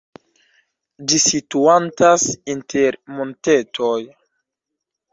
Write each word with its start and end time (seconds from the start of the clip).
Ĝi 1.11 1.19
situantas 1.25 2.27
inter 2.57 3.01
montetoj. 3.21 3.95